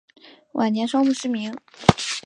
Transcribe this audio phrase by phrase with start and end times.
[0.53, 1.55] 晚年双目失明。